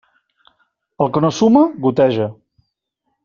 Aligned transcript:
El 1.05 1.11
que 1.17 1.21
no 1.27 1.31
suma, 1.41 1.63
goteja. 1.87 2.27